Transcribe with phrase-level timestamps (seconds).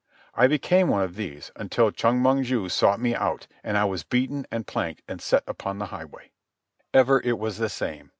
[0.33, 4.01] I became one of these, until Chong Mong ju sought me out, and I was
[4.03, 6.31] beaten and planked and set upon the highway.
[6.91, 8.09] Ever it was the same.